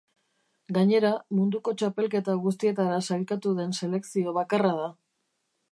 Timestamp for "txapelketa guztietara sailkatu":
1.81-3.55